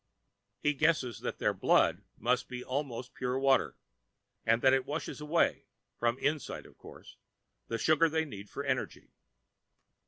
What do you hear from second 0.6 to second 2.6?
He guesses that their "blood" must